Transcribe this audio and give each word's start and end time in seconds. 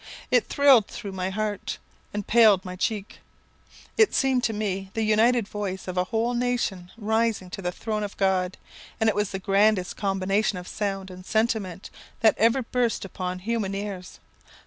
It 0.31 0.47
thrilled 0.47 0.87
through 0.87 1.11
my 1.11 1.29
heart, 1.29 1.77
and 2.11 2.25
paled 2.25 2.65
my 2.65 2.75
cheek. 2.75 3.19
It 3.99 4.15
seemed 4.15 4.43
to 4.45 4.51
me 4.51 4.89
the 4.95 5.03
united 5.03 5.47
voice 5.47 5.87
of 5.87 5.95
a 5.95 6.05
whole 6.05 6.33
nation 6.33 6.89
rising 6.97 7.51
to 7.51 7.61
the 7.61 7.71
throne 7.71 8.01
of 8.03 8.17
God, 8.17 8.57
and 8.99 9.07
it 9.09 9.13
was 9.15 9.29
the 9.29 9.37
grandest 9.37 9.97
combination 9.97 10.57
of 10.57 10.67
sound 10.67 11.11
and 11.11 11.23
sentiment 11.23 11.91
that 12.21 12.35
ever 12.39 12.63
burst 12.63 13.05
upon 13.05 13.37
human 13.45 13.75
ears. 13.75 14.19